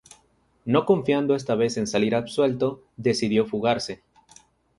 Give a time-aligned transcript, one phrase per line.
[0.65, 4.01] No confiando esta vez en salir absuelto, decidió fugarse.